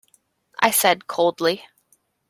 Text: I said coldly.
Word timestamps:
I 0.59 0.71
said 0.71 1.05
coldly. 1.05 1.63